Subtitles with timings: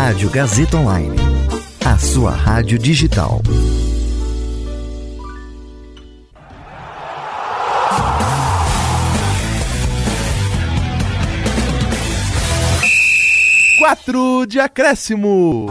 [0.00, 1.16] Rádio Gazeta Online.
[1.84, 3.42] A sua rádio digital.
[13.80, 15.66] Quatro de acréscimo.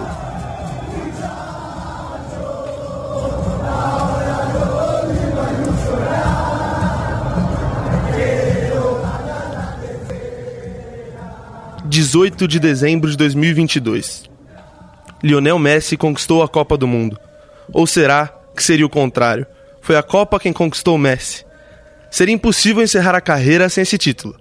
[12.08, 14.30] Dezoito de dezembro de 2022.
[15.21, 17.20] Lionel Messi conquistou a Copa do Mundo.
[17.73, 19.45] Ou será que seria o contrário?
[19.81, 21.45] Foi a Copa quem conquistou Messi.
[22.09, 24.38] Seria impossível encerrar a carreira sem esse título,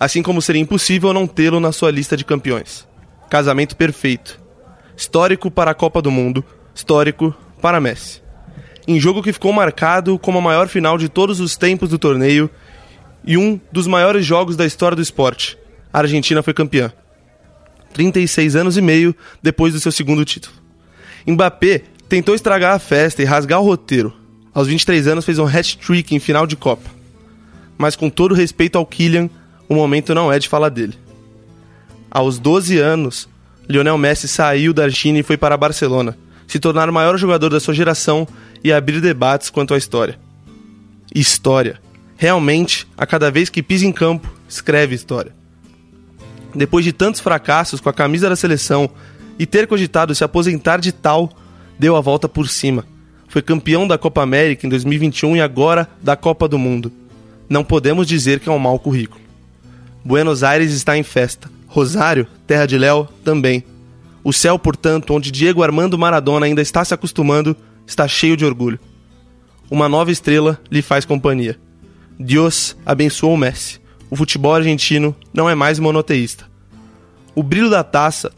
[0.00, 2.88] assim como seria impossível não tê-lo na sua lista de campeões.
[3.28, 4.40] Casamento perfeito.
[4.96, 6.42] Histórico para a Copa do Mundo,
[6.74, 8.22] histórico para Messi.
[8.88, 12.48] Em jogo que ficou marcado como a maior final de todos os tempos do torneio
[13.22, 15.58] e um dos maiores jogos da história do esporte,
[15.92, 16.90] a Argentina foi campeã.
[17.92, 20.54] 36 anos e meio depois do seu segundo título.
[21.26, 24.12] Mbappé tentou estragar a festa e rasgar o roteiro.
[24.52, 26.90] Aos 23 anos fez um hat-trick em final de Copa.
[27.78, 29.30] Mas com todo respeito ao Kylian,
[29.68, 30.94] o momento não é de falar dele.
[32.10, 33.28] Aos 12 anos,
[33.68, 37.60] Lionel Messi saiu da China e foi para Barcelona, se tornar o maior jogador da
[37.60, 38.26] sua geração
[38.64, 40.18] e abrir debates quanto à história.
[41.14, 41.80] História.
[42.16, 45.39] Realmente, a cada vez que pisa em campo, escreve história.
[46.54, 48.90] Depois de tantos fracassos com a camisa da seleção
[49.38, 51.30] e ter cogitado se aposentar de tal,
[51.78, 52.84] deu a volta por cima.
[53.28, 56.92] Foi campeão da Copa América em 2021 e agora da Copa do Mundo.
[57.48, 59.20] Não podemos dizer que é um mau currículo.
[60.04, 61.50] Buenos Aires está em festa.
[61.66, 63.64] Rosário, terra de Léo, também.
[64.24, 67.56] O céu, portanto, onde Diego Armando Maradona ainda está se acostumando,
[67.86, 68.78] está cheio de orgulho.
[69.70, 71.58] Uma nova estrela lhe faz companhia.
[72.18, 73.80] Deus abençoou o Messi.
[74.10, 76.44] O futebol argentino não é mais monoteísta.
[77.34, 78.32] O brilho da taça,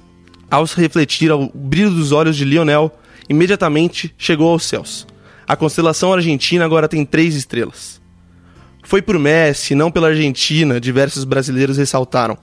[0.50, 2.92] ao se refletir ao brilho dos olhos de Lionel,
[3.28, 5.06] imediatamente chegou aos céus.
[5.48, 8.00] A constelação argentina agora tem três estrelas.
[8.82, 12.36] Foi por Messi, não pela Argentina, diversos brasileiros ressaltaram.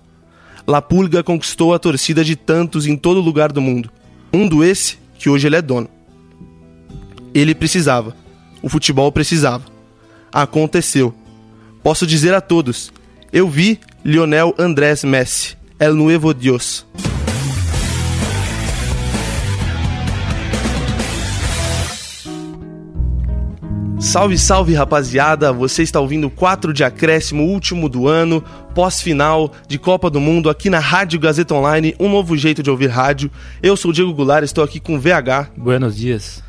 [0.66, 3.92] La Pulga conquistou a torcida de tantos em todo lugar do mundo.
[4.32, 5.90] Mundo esse que hoje ele é dono.
[7.34, 8.16] Ele precisava.
[8.62, 9.66] O futebol precisava.
[10.32, 11.14] Aconteceu.
[11.84, 12.92] Posso dizer a todos:
[13.31, 16.85] eu vi Lionel Andrés Messi, El Nuevo Dios.
[24.00, 25.51] Salve, salve rapaziada!
[25.51, 30.69] Você está ouvindo 4 de acréscimo, último do ano, pós-final de Copa do Mundo aqui
[30.69, 33.29] na Rádio Gazeta Online, um novo jeito de ouvir rádio.
[33.61, 35.51] Eu sou o Diego Goulart, estou aqui com VH.
[35.56, 36.41] Buenos dias.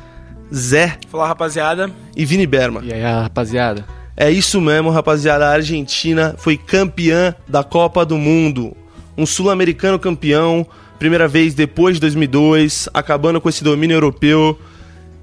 [0.53, 0.97] Zé.
[1.09, 1.91] Fala rapaziada.
[2.15, 2.81] E Vini Berma.
[2.83, 3.85] E aí, rapaziada?
[4.21, 5.47] É isso mesmo, rapaziada.
[5.47, 8.77] A Argentina foi campeã da Copa do Mundo.
[9.17, 10.63] Um sul-americano campeão,
[10.99, 14.59] primeira vez depois de 2002, acabando com esse domínio europeu.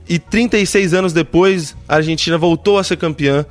[0.08, 3.46] E 36 anos depois, a Argentina voltou a ser campeã.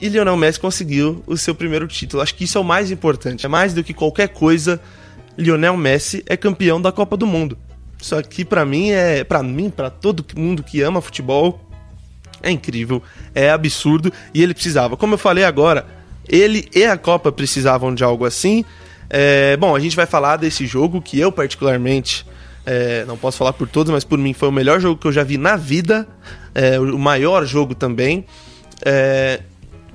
[0.00, 2.22] E Lionel Messi conseguiu o seu primeiro título.
[2.22, 3.44] Acho que isso é o mais importante.
[3.44, 4.80] É mais do que qualquer coisa.
[5.36, 7.58] Lionel Messi é campeão da Copa do Mundo.
[8.00, 11.60] Isso aqui para mim é, para mim, para todo mundo que ama futebol,
[12.46, 13.02] é incrível,
[13.34, 14.96] é absurdo e ele precisava.
[14.96, 15.86] Como eu falei agora,
[16.28, 18.64] ele e a Copa precisavam de algo assim.
[19.10, 22.24] É, bom, a gente vai falar desse jogo que eu particularmente
[22.64, 25.12] é, não posso falar por todos, mas por mim foi o melhor jogo que eu
[25.12, 26.06] já vi na vida.
[26.54, 28.24] É, o maior jogo também.
[28.84, 29.40] É,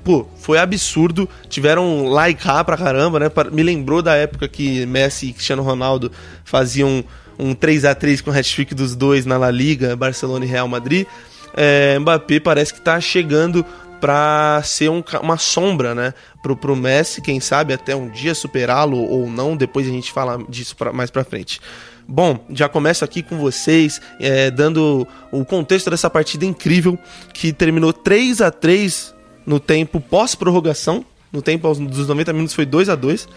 [0.04, 1.28] pô, foi absurdo.
[1.48, 3.30] Tiveram like pra caramba, né?
[3.50, 6.12] Me lembrou da época que Messi e Cristiano Ronaldo
[6.44, 7.04] faziam
[7.38, 10.68] um 3 a 3 com o hat-trick dos dois na La Liga, Barcelona e Real
[10.68, 11.06] Madrid.
[11.54, 13.64] É, Mbappé parece que tá chegando
[14.00, 18.98] para ser um, uma sombra, né, pro, pro Messi, quem sabe até um dia superá-lo
[18.98, 21.60] ou não, depois a gente fala disso pra, mais pra frente.
[22.08, 26.98] Bom, já começo aqui com vocês, é, dando o contexto dessa partida incrível
[27.32, 29.14] que terminou 3 a 3
[29.46, 31.04] no tempo pós-prorrogação.
[31.32, 33.28] No tempo dos 90 minutos foi 2 a 2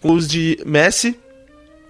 [0.00, 1.18] com os de Messi,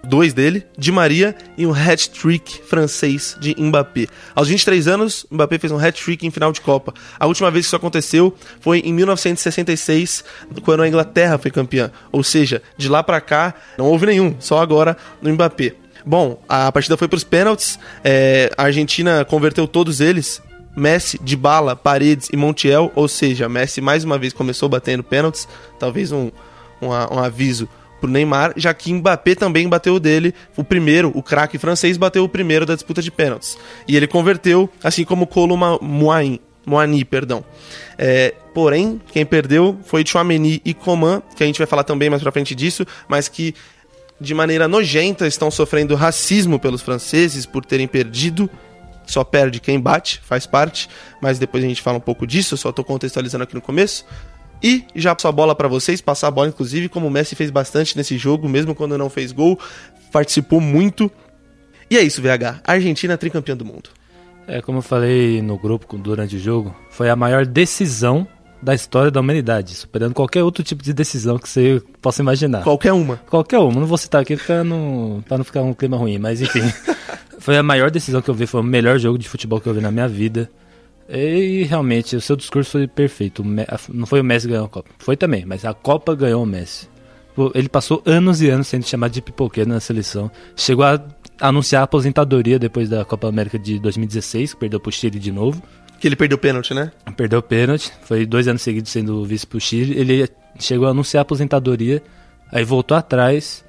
[0.03, 4.07] dois dele, de Maria e um hat-trick francês de Mbappé.
[4.33, 6.93] Aos 23 anos, Mbappé fez um hat-trick em final de Copa.
[7.19, 10.23] A última vez que isso aconteceu foi em 1966,
[10.63, 11.91] quando a Inglaterra foi campeã.
[12.11, 15.75] Ou seja, de lá para cá não houve nenhum, só agora no Mbappé.
[16.05, 17.77] Bom, a partida foi para os pênaltis.
[18.03, 20.41] É, a Argentina converteu todos eles.
[20.75, 25.47] Messi, Dybala, Paredes e Montiel, ou seja, Messi mais uma vez começou batendo pênaltis.
[25.79, 26.31] Talvez um,
[26.81, 27.67] um, um aviso
[27.99, 32.23] pro Neymar, já que Mbappé também bateu o dele, o primeiro, o craque francês bateu
[32.23, 33.57] o primeiro da disputa de pênaltis.
[33.87, 37.43] E ele converteu, assim como Kolo Muani, Moani, perdão.
[37.97, 42.21] É, porém, quem perdeu foi Chouameni e Coman, que a gente vai falar também mais
[42.21, 43.55] pra frente disso, mas que
[44.19, 48.49] de maneira nojenta, estão sofrendo racismo pelos franceses por terem perdido.
[49.05, 50.89] Só perde quem bate, faz parte,
[51.21, 54.05] mas depois a gente fala um pouco disso, só tô contextualizando aqui no começo.
[54.61, 57.51] E já passo a bola para vocês, passar a bola, inclusive, como o Messi fez
[57.51, 59.59] bastante nesse jogo, mesmo quando não fez gol,
[60.11, 61.11] participou muito.
[61.89, 62.61] E é isso, VH.
[62.65, 63.89] Argentina é tricampeã do mundo.
[64.47, 68.27] É, como eu falei no grupo durante o jogo, foi a maior decisão
[68.61, 72.63] da história da humanidade, superando qualquer outro tipo de decisão que você possa imaginar.
[72.63, 73.17] Qualquer uma.
[73.29, 73.79] Qualquer uma.
[73.79, 76.61] Não vou citar aqui pra não, pra não ficar um clima ruim, mas enfim.
[77.39, 79.73] foi a maior decisão que eu vi, foi o melhor jogo de futebol que eu
[79.73, 80.49] vi na minha vida.
[81.09, 83.43] E realmente, o seu discurso foi perfeito.
[83.89, 84.89] Não foi o Messi ganhou a Copa.
[84.99, 86.89] Foi também, mas a Copa ganhou o Messi.
[87.53, 90.29] Ele passou anos e anos sendo chamado de pipoqueiro na seleção.
[90.55, 90.99] Chegou a
[91.39, 95.61] anunciar a aposentadoria depois da Copa América de 2016, que perdeu pro Chile de novo.
[95.99, 96.91] Que ele perdeu o pênalti, né?
[97.15, 97.91] Perdeu o pênalti.
[98.01, 99.97] Foi dois anos seguidos sendo vice pro Chile.
[99.97, 100.27] Ele
[100.59, 102.01] chegou a anunciar a aposentadoria,
[102.51, 103.63] aí voltou atrás.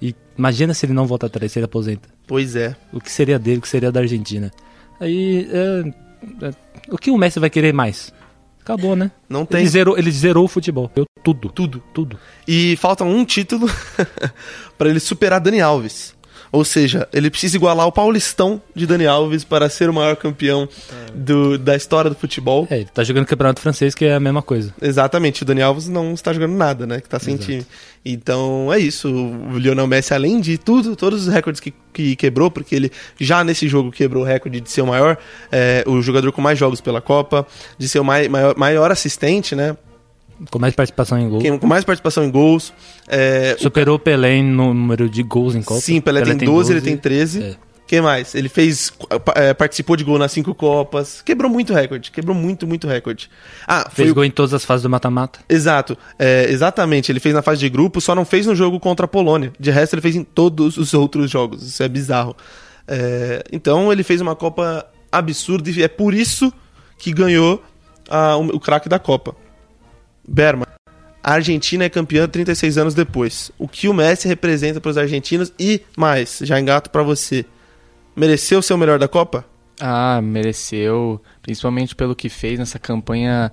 [0.00, 2.08] E imagina se ele não volta atrás, se ele aposenta.
[2.26, 2.74] Pois é.
[2.90, 4.50] O que seria dele, o que seria da Argentina.
[4.98, 5.46] Aí.
[5.52, 8.12] É, é, o que o Messi vai querer mais?
[8.62, 9.10] Acabou, né?
[9.28, 9.60] Não tem.
[9.60, 10.90] Ele zerou, ele zerou o futebol.
[10.94, 11.48] Eu, tudo.
[11.50, 11.82] Tudo.
[11.92, 12.18] Tudo.
[12.46, 13.68] E falta um título
[14.78, 16.14] para ele superar Dani Alves.
[16.52, 20.68] Ou seja, ele precisa igualar o Paulistão de Dani Alves para ser o maior campeão
[21.14, 22.66] do, da história do futebol.
[22.68, 24.74] É, ele tá jogando campeonato francês, que é a mesma coisa.
[24.82, 27.00] Exatamente, o Dani Alves não está jogando nada, né?
[27.00, 27.50] Que tá sem Exato.
[27.50, 27.66] time.
[28.04, 29.08] Então é isso.
[29.08, 33.44] O Lionel Messi, além de tudo, todos os recordes que, que quebrou, porque ele já
[33.44, 35.18] nesse jogo quebrou o recorde de ser o maior,
[35.52, 37.46] é, o jogador com mais jogos pela Copa,
[37.78, 39.76] de ser o mai, maior, maior assistente, né?
[40.50, 41.44] Com mais participação em gols.
[41.60, 42.72] Com mais participação em gols.
[43.08, 45.80] É, Superou o Pelé no número de gols em Copa.
[45.80, 47.42] Sim, Pelé, Pelé tem, 12, 12, ele tem 13.
[47.42, 47.56] É.
[47.90, 48.36] Quem mais?
[48.36, 48.92] Ele fez.
[49.34, 51.22] É, participou de gol nas cinco Copas.
[51.22, 52.12] Quebrou muito recorde.
[52.12, 53.28] Quebrou muito, muito recorde.
[53.66, 55.40] Ah, fez gol em todas as fases do mata-mata.
[55.48, 55.98] Exato.
[56.16, 57.10] É, exatamente.
[57.10, 59.52] Ele fez na fase de grupo, só não fez no jogo contra a Polônia.
[59.58, 61.66] De resto, ele fez em todos os outros jogos.
[61.66, 62.36] Isso é bizarro.
[62.86, 66.52] É, então, ele fez uma Copa absurda e é por isso
[66.96, 67.60] que ganhou
[68.08, 69.34] a, o, o craque da Copa.
[70.30, 70.66] Berman.
[71.22, 73.50] A Argentina é campeã 36 anos depois.
[73.58, 77.44] O que o Messi representa para os argentinos e mais, já engato para você.
[78.14, 79.44] Mereceu ser o melhor da Copa?
[79.80, 83.52] Ah, mereceu, principalmente pelo que fez nessa campanha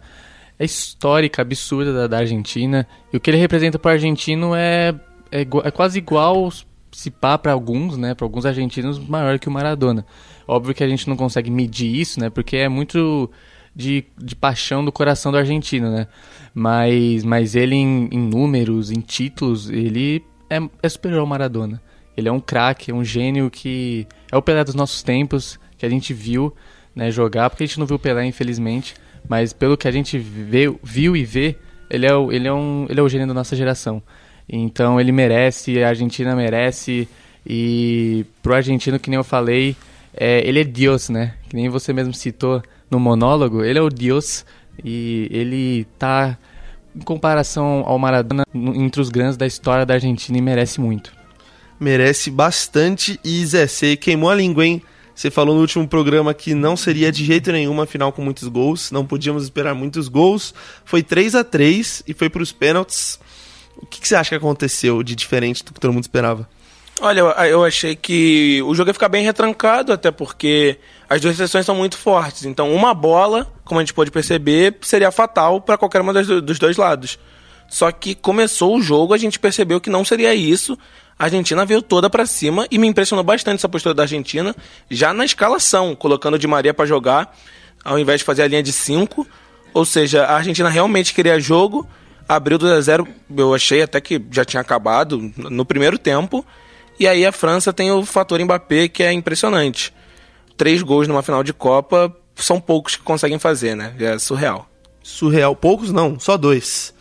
[0.59, 2.87] histórica, absurda da, da Argentina.
[3.11, 4.93] E o que ele representa para o argentino é,
[5.31, 6.51] é, é, quase igual,
[6.91, 8.13] se pá, para alguns, né?
[8.13, 10.05] Para alguns argentinos, maior que o Maradona.
[10.47, 12.29] Óbvio que a gente não consegue medir isso, né?
[12.29, 13.29] Porque é muito
[13.77, 16.07] de, de paixão do coração do argentino, né?
[16.51, 21.79] Mas, mas ele em, em números, em títulos, ele é, é superior ao Maradona.
[22.17, 25.85] Ele é um craque, é um gênio que é o Pelé dos nossos tempos, que
[25.85, 26.51] a gente viu
[26.95, 28.95] né, jogar, porque a gente não viu o Pelé, infelizmente,
[29.29, 31.55] mas pelo que a gente vê, viu e vê,
[31.87, 34.01] ele é, o, ele, é um, ele é o gênio da nossa geração.
[34.49, 37.07] Então ele merece, a Argentina merece,
[37.45, 39.75] e pro argentino, que nem eu falei,
[40.15, 41.35] é, ele é Deus, né?
[41.47, 44.45] Que nem você mesmo citou no monólogo, ele é o Deus
[44.83, 46.37] e ele tá
[46.95, 51.11] em comparação ao Maradona entre os grandes da história da Argentina e merece muito.
[51.79, 54.81] Merece bastante e Zé, você queimou a língua, hein?
[55.13, 58.47] Você falou no último programa que não seria de jeito nenhum uma final com muitos
[58.47, 60.53] gols, não podíamos esperar muitos gols.
[60.85, 63.19] Foi 3 a 3 e foi para os pênaltis.
[63.75, 66.47] O que, que, você acha que aconteceu de diferente do que todo mundo esperava?
[66.99, 71.65] Olha, eu, achei que o jogo ia ficar bem retrancado, até porque as duas sessões
[71.65, 72.43] são muito fortes.
[72.45, 76.75] Então, uma bola, como a gente pôde perceber, seria fatal para qualquer uma dos dois
[76.75, 77.19] lados.
[77.69, 80.77] Só que começou o jogo, a gente percebeu que não seria isso.
[81.19, 84.55] A Argentina veio toda para cima e me impressionou bastante essa postura da Argentina,
[84.89, 87.35] já na escalação, colocando o Di Maria para jogar,
[87.83, 89.27] ao invés de fazer a linha de 5.
[89.73, 91.87] Ou seja, a Argentina realmente queria jogo,
[92.27, 96.45] abriu 2 a 0 eu achei até que já tinha acabado no primeiro tempo.
[96.99, 99.93] E aí a França tem o fator Mbappé, que é impressionante
[100.57, 103.93] três gols numa final de Copa são poucos que conseguem fazer, né?
[103.99, 104.67] É surreal.
[105.01, 105.55] Surreal.
[105.55, 106.93] Poucos não, só dois.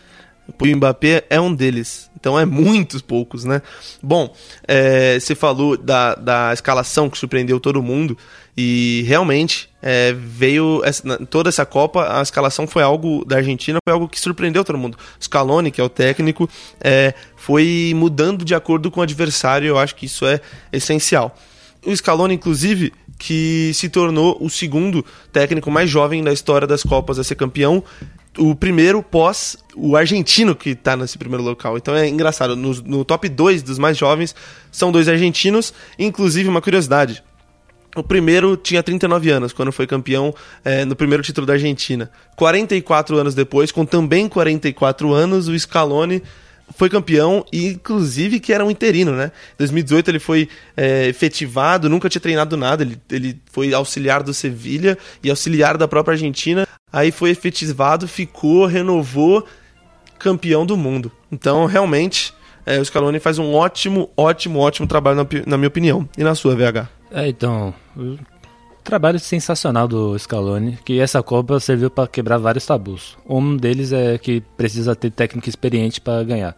[0.49, 2.11] O Mbappé é um deles.
[2.19, 3.63] Então é muitos poucos, né?
[4.03, 4.35] Bom,
[4.67, 8.17] é, você falou da, da escalação que surpreendeu todo mundo.
[8.57, 13.93] E realmente é, veio essa, toda essa Copa, a escalação foi algo da Argentina, foi
[13.93, 14.97] algo que surpreendeu todo mundo.
[15.23, 16.49] Scaloni, que é o técnico,
[16.81, 19.69] é, foi mudando de acordo com o adversário.
[19.69, 20.41] Eu acho que isso é
[20.73, 21.37] essencial.
[21.85, 27.19] O Scaloni, inclusive, que se tornou o segundo técnico mais jovem da história das Copas
[27.19, 27.83] a ser campeão.
[28.39, 31.77] O primeiro pós o argentino que está nesse primeiro local.
[31.77, 32.57] Então é engraçado.
[32.57, 34.35] No, no top 2 dos mais jovens
[34.71, 35.73] são dois argentinos.
[35.99, 37.23] Inclusive, uma curiosidade:
[37.97, 42.11] o primeiro tinha 39 anos, quando foi campeão é, no primeiro título da Argentina.
[42.37, 46.23] 44 anos depois, com também 44 anos, o Scaloni
[46.75, 49.31] foi campeão e inclusive que era um interino, né?
[49.55, 54.35] Em 2018 ele foi é, efetivado, nunca tinha treinado nada, ele, ele foi auxiliar do
[54.35, 59.47] Sevilha e auxiliar da própria Argentina, aí foi efetivado, ficou, renovou,
[60.19, 61.13] campeão do mundo.
[61.31, 66.09] Então, realmente, é, o Scaloni faz um ótimo, ótimo, ótimo trabalho, na, na minha opinião.
[66.17, 66.89] E na sua, VH?
[67.11, 67.73] É, então,
[68.87, 73.19] trabalho sensacional do Scaloni, que essa Copa serviu para quebrar vários tabus.
[73.29, 76.57] Um deles é que precisa ter técnica experiente para ganhar.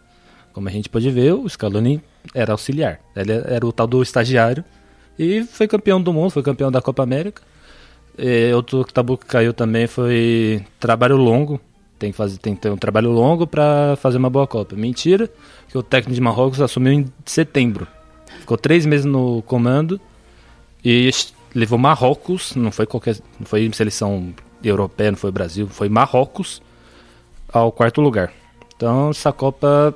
[0.53, 1.99] Como a gente pode ver, o Scaloni
[2.33, 4.63] era auxiliar, ele era o tal do estagiário
[5.17, 7.41] e foi campeão do mundo, foi campeão da Copa América.
[8.15, 11.59] E outro tabu que caiu também foi trabalho longo.
[11.97, 14.75] Tem que, fazer, tem que ter um trabalho longo para fazer uma boa Copa.
[14.75, 15.29] Mentira,
[15.67, 17.87] que o técnico de Marrocos assumiu em setembro.
[18.39, 19.99] Ficou três meses no comando
[20.83, 21.09] e
[21.53, 26.61] levou Marrocos, não foi qualquer, não foi seleção europeia, não foi Brasil, foi Marrocos
[27.51, 28.31] ao quarto lugar.
[28.75, 29.93] Então essa Copa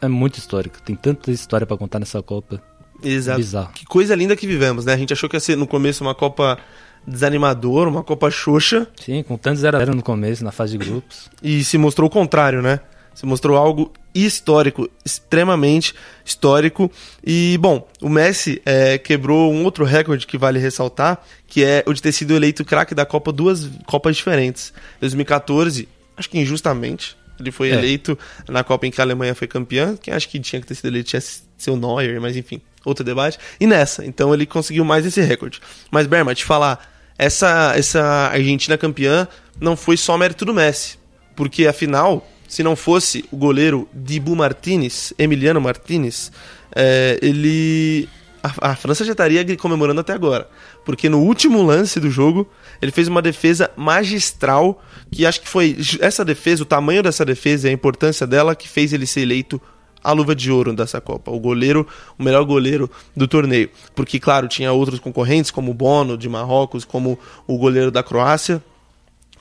[0.00, 2.60] é muito histórica, tem tanta história para contar nessa Copa.
[3.02, 3.38] Exato.
[3.38, 3.72] Bizarro.
[3.72, 4.94] Que coisa linda que vivemos, né?
[4.94, 6.58] A gente achou que ia ser no começo uma Copa
[7.06, 8.86] desanimadora, uma Copa xoxa.
[8.96, 11.30] Sim, com tanto 0 a 0 no começo, na fase de grupos.
[11.42, 12.80] E se mostrou o contrário, né?
[13.14, 15.94] Se mostrou algo histórico, extremamente
[16.24, 16.90] histórico.
[17.24, 21.92] E, bom, o Messi é, quebrou um outro recorde que vale ressaltar, que é o
[21.92, 24.72] de ter sido eleito craque da Copa duas Copas diferentes.
[25.00, 27.74] 2014, acho que injustamente, ele foi é.
[27.74, 28.18] eleito
[28.48, 29.96] na Copa em que a Alemanha foi campeã.
[30.00, 31.22] Quem acha que tinha que ter sido eleito tinha
[31.56, 33.38] seu Neuer, mas enfim, outro debate.
[33.58, 35.60] E nessa, então ele conseguiu mais esse recorde.
[35.90, 38.02] Mas, Berma, te falar, essa, essa
[38.32, 39.26] Argentina campeã
[39.60, 40.98] não foi só mérito do Messi.
[41.34, 46.30] Porque afinal, se não fosse o goleiro Dibu Martinez, Emiliano Martinez,
[46.72, 48.08] é, ele.
[48.40, 50.48] A, a, França já estaria comemorando até agora.
[50.84, 52.48] Porque no último lance do jogo,
[52.80, 54.80] ele fez uma defesa magistral.
[55.10, 58.68] Que acho que foi essa defesa, o tamanho dessa defesa e a importância dela que
[58.68, 59.60] fez ele ser eleito
[60.04, 61.32] a luva de ouro dessa Copa.
[61.32, 61.84] O goleiro,
[62.16, 63.68] o melhor goleiro do torneio.
[63.96, 67.18] Porque, claro, tinha outros concorrentes, como o Bono de Marrocos, como
[67.48, 68.62] o goleiro da Croácia,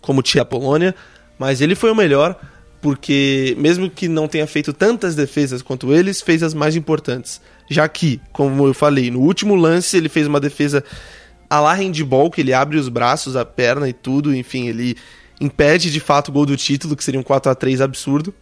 [0.01, 0.95] como tinha a Polônia.
[1.37, 2.35] Mas ele foi o melhor
[2.83, 7.39] porque mesmo que não tenha feito tantas defesas quanto eles, fez as mais importantes.
[7.69, 10.83] Já que, como eu falei, no último lance ele fez uma defesa
[11.49, 14.97] a la handball, que ele abre os braços, a perna e tudo, enfim, ele
[15.39, 18.33] impede de fato o gol do título, que seria um 4 a 3 absurdo.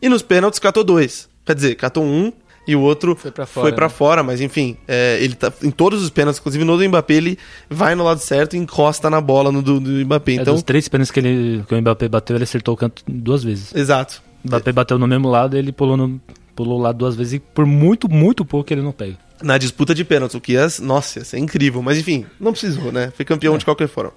[0.00, 1.28] E nos pênaltis catou dois.
[1.44, 2.32] Quer dizer, catou um
[2.68, 3.88] e o outro foi para fora, né?
[3.88, 7.38] fora, mas enfim, é, ele tá em todos os pênaltis, inclusive no do Mbappé, ele
[7.70, 10.32] vai no lado certo e encosta na bola no do, do Mbappé.
[10.32, 13.02] É, então, dos três pênaltis que, ele, que o Mbappé bateu, ele acertou o canto
[13.08, 13.74] duas vezes.
[13.74, 14.22] Exato.
[14.44, 14.72] O Mbappé é.
[14.74, 16.20] bateu no mesmo lado, ele pulou no
[16.54, 19.16] pulou o lado duas vezes e por muito, muito pouco ele não pega.
[19.40, 23.10] Na disputa de pênaltis, o que é, nossa, é incrível, mas enfim, não precisou, né?
[23.16, 23.58] Foi campeão é.
[23.58, 24.12] de qualquer forma.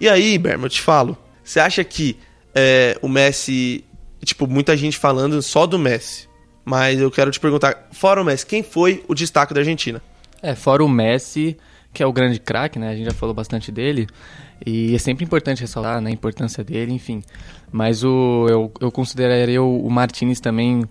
[0.00, 2.16] E aí, Berma, eu te falo, você acha que
[2.52, 3.84] é, o Messi,
[4.24, 6.26] tipo, muita gente falando só do Messi,
[6.64, 10.02] mas eu quero te perguntar, fora o Messi, quem foi o destaque da Argentina?
[10.42, 11.56] É, fora o Messi,
[11.92, 12.90] que é o grande craque, né?
[12.90, 14.06] A gente já falou bastante dele.
[14.64, 17.22] E é sempre importante ressaltar né, a importância dele, enfim.
[17.70, 20.84] Mas o, eu, eu consideraria o, o Martinez também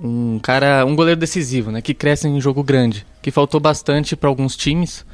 [0.00, 1.80] um cara, um goleiro decisivo, né?
[1.80, 3.06] Que cresce em jogo grande.
[3.22, 5.04] Que faltou bastante para alguns times.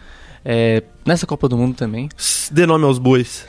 [0.45, 2.09] É, nessa Copa do Mundo também.
[2.51, 3.47] Dê nome aos bois.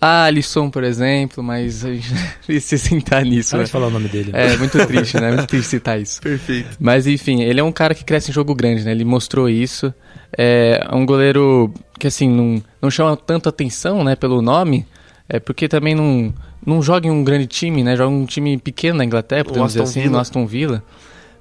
[0.00, 2.08] Ah, Alisson, por exemplo, mas a gente
[2.46, 3.50] precisa sentar nisso.
[3.50, 3.66] Pode né?
[3.66, 4.32] falar o nome dele.
[4.32, 4.54] Né?
[4.54, 5.28] É, muito triste, né?
[5.28, 6.20] Muito triste citar isso.
[6.22, 6.76] Perfeito.
[6.80, 8.92] Mas enfim, ele é um cara que cresce em jogo grande, né?
[8.92, 9.92] Ele mostrou isso.
[10.36, 14.86] É um goleiro que, assim, não, não chama tanto atenção, né, pelo nome,
[15.28, 16.32] é porque também não,
[16.64, 17.94] não joga em um grande time, né?
[17.94, 20.12] Joga em um time pequeno na Inglaterra, podemos dizer assim, Villa.
[20.12, 20.82] no Aston Villa.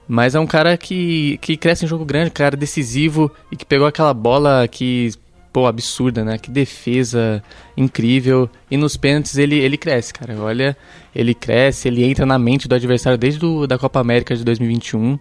[0.08, 3.86] Mas é um cara que, que cresce em jogo grande, cara decisivo e que pegou
[3.86, 5.12] aquela bola que
[5.52, 6.38] pô, absurda, né?
[6.38, 7.44] Que defesa
[7.76, 8.50] incrível.
[8.70, 10.36] E nos pênaltis ele, ele cresce, cara.
[10.40, 10.78] Olha,
[11.14, 15.20] ele cresce, ele entra na mente do adversário desde do, da Copa América de 2021,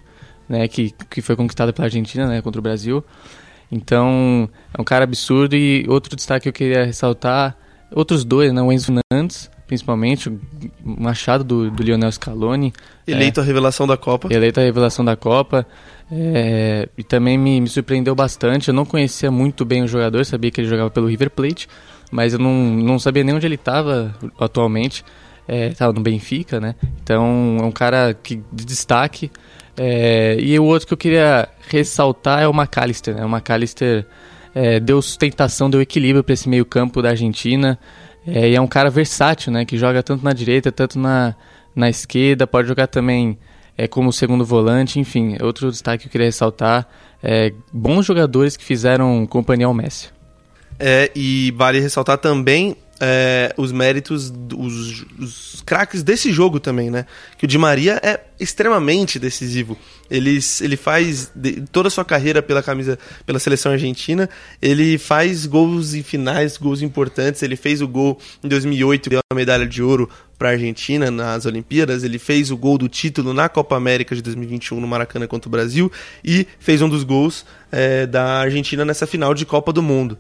[0.49, 0.69] né?
[0.69, 2.43] Que, que foi conquistada pela Argentina, né?
[2.43, 3.05] Contra o Brasil.
[3.71, 5.57] Então, é um cara absurdo.
[5.57, 7.57] E outro destaque que eu queria ressaltar,
[7.91, 8.63] outros dois, né?
[8.63, 10.41] O Enzo Fernandes, principalmente, o
[10.85, 12.73] machado do, do Lionel Scaloni.
[13.07, 14.29] Eleito é, a revelação da Copa.
[14.33, 15.65] Eleito a revelação da Copa.
[16.11, 18.69] É, e também me, me, surpreendeu bastante.
[18.69, 21.69] Eu não conhecia muito bem o jogador, sabia que ele jogava pelo River Plate,
[22.11, 25.05] mas eu não, não sabia nem onde ele estava atualmente.
[25.47, 26.75] Estava é, no Benfica, né?
[27.03, 29.31] Então é um cara que, de destaque.
[29.77, 33.15] É, e o outro que eu queria ressaltar é o McAllister.
[33.15, 33.25] Né?
[33.25, 34.07] O McAllister
[34.55, 37.79] é, deu sustentação, deu equilíbrio para esse meio-campo da Argentina.
[38.33, 39.65] É, e é um cara versátil, né?
[39.65, 41.35] Que joga tanto na direita, tanto na,
[41.75, 43.39] na esquerda, pode jogar também
[43.77, 46.87] é, como segundo volante, enfim, outro destaque que eu queria ressaltar,
[47.23, 50.11] é, bons jogadores que fizeram companhia ao Messi.
[50.79, 57.07] É, e vale ressaltar também é, os méritos, os, os craques desse jogo também, né?
[57.37, 59.77] Que o Di Maria é extremamente decisivo.
[60.11, 64.29] Ele, ele faz de, toda a sua carreira pela camisa, pela seleção argentina,
[64.61, 67.43] ele faz gols em finais, gols importantes.
[67.43, 71.47] Ele fez o gol em 2008, deu a medalha de ouro para a Argentina nas
[71.47, 72.05] Olimpíadas.
[72.05, 75.53] Ele fez o gol do título na Copa América de 2021 no Maracanã contra o
[75.53, 75.91] Brasil
[76.25, 80.19] e fez um dos gols é, da Argentina nessa final de Copa do Mundo.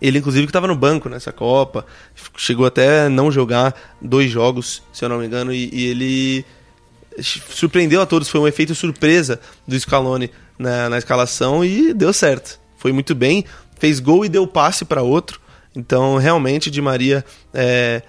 [0.00, 1.86] Ele, inclusive, que estava no banco nessa Copa,
[2.36, 6.44] chegou até não jogar dois jogos, se eu não me engano, e, e ele
[7.20, 8.28] surpreendeu a todos.
[8.28, 12.60] Foi um efeito surpresa do Scaloni na, na escalação e deu certo.
[12.76, 13.44] Foi muito bem,
[13.78, 15.40] fez gol e deu passe para outro.
[15.74, 18.02] Então, realmente, Di Maria é,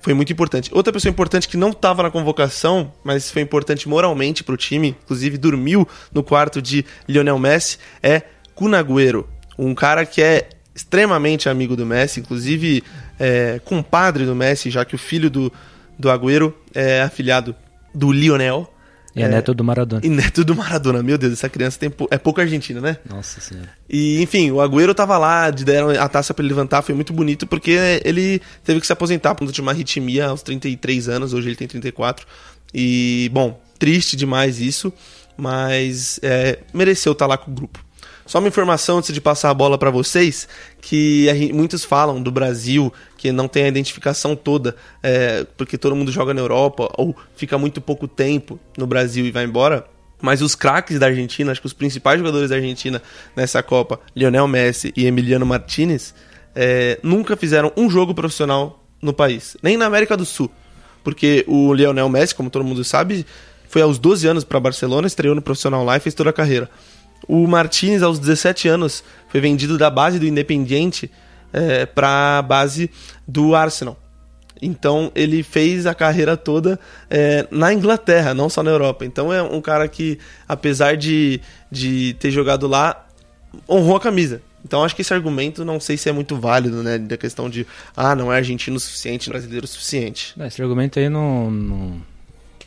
[0.00, 0.70] foi muito importante.
[0.72, 4.96] Outra pessoa importante que não estava na convocação, mas foi importante moralmente para o time,
[5.02, 8.22] inclusive dormiu no quarto de Lionel Messi, é
[8.54, 9.28] Cunagüero.
[9.58, 10.48] Um cara que é
[10.80, 12.82] extremamente amigo do Messi, inclusive
[13.18, 15.52] é, compadre do Messi, já que o filho do,
[15.98, 17.54] do Agüero é afilhado
[17.94, 18.72] do Lionel.
[19.14, 20.00] E é, é neto do Maradona.
[20.04, 21.02] E neto do Maradona.
[21.02, 22.96] Meu Deus, essa criança tem, é pouco argentina, né?
[23.08, 23.68] Nossa senhora.
[23.88, 27.46] E, enfim, o Agüero tava lá, deram a taça para ele levantar, foi muito bonito,
[27.46, 31.56] porque ele teve que se aposentar por de uma arritmia aos 33 anos, hoje ele
[31.56, 32.26] tem 34.
[32.72, 34.92] E, bom, triste demais isso,
[35.36, 37.89] mas é, mereceu estar tá lá com o grupo.
[38.30, 40.46] Só uma informação antes de passar a bola para vocês,
[40.80, 45.96] que gente, muitos falam do Brasil que não tem a identificação toda, é, porque todo
[45.96, 49.84] mundo joga na Europa ou fica muito pouco tempo no Brasil e vai embora.
[50.22, 53.02] Mas os craques da Argentina, acho que os principais jogadores da Argentina
[53.34, 56.14] nessa Copa, Lionel Messi e Emiliano Martinez,
[56.54, 60.48] é, nunca fizeram um jogo profissional no país, nem na América do Sul.
[61.02, 63.26] Porque o Lionel Messi, como todo mundo sabe,
[63.68, 66.70] foi aos 12 anos para Barcelona, estreou no profissional lá e fez toda a carreira.
[67.30, 71.08] O Martinez, aos 17 anos, foi vendido da base do Independiente
[71.52, 72.90] é, para a base
[73.26, 73.96] do Arsenal.
[74.60, 76.76] Então ele fez a carreira toda
[77.08, 79.04] é, na Inglaterra, não só na Europa.
[79.04, 80.18] Então é um cara que,
[80.48, 83.06] apesar de, de ter jogado lá,
[83.68, 84.42] honrou a camisa.
[84.64, 86.98] Então acho que esse argumento não sei se é muito válido, né?
[86.98, 87.64] Da questão de,
[87.96, 90.34] ah, não é argentino o suficiente, brasileiro o suficiente.
[90.40, 92.02] Esse argumento aí não, não,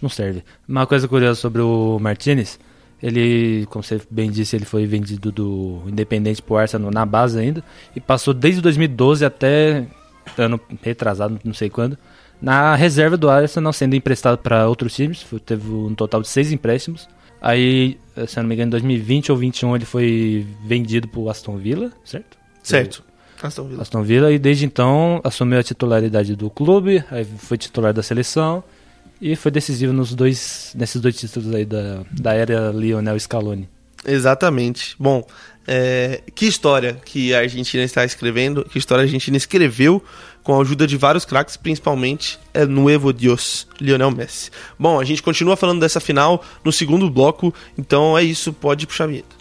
[0.02, 0.42] não serve.
[0.66, 2.58] Uma coisa curiosa sobre o Martinez
[3.04, 7.62] ele, como você bem disse, ele foi vendido do Independente pro Arsenal na base ainda.
[7.94, 9.86] E passou desde 2012 até
[10.38, 11.98] ano retrasado, não sei quando,
[12.42, 15.26] na reserva do Arsenal, sendo emprestado para outros times.
[15.46, 17.10] Teve um total de seis empréstimos.
[17.42, 21.92] Aí, se não me engano, em 2020 ou 2021 ele foi vendido pro Aston Villa,
[22.06, 22.38] certo?
[22.64, 23.04] Certo.
[23.42, 23.82] Aston Villa.
[23.82, 28.64] Aston Villa e desde então assumiu a titularidade do clube, aí foi titular da seleção
[29.24, 33.70] e foi decisivo nos dois, nesses dois títulos aí da, da era Lionel Scaloni.
[34.06, 34.98] Exatamente.
[35.00, 35.26] Bom,
[35.66, 40.04] é, que história que a Argentina está escrevendo, que história a Argentina escreveu
[40.44, 44.52] com a ajuda de vários craques, principalmente é Nuevo Dios, Lionel Messi.
[44.78, 49.06] Bom, a gente continua falando dessa final no segundo bloco, então é isso, pode puxar
[49.06, 49.36] a vinheta.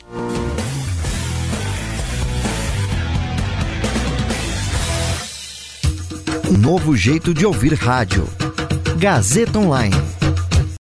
[6.48, 8.28] Um novo jeito de ouvir rádio.
[9.02, 10.11] Gazeta Online.